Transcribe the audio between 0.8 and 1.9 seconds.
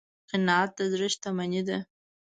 زړه شتمني ده.